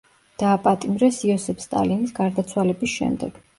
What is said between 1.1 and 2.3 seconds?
იოსებ სტალინის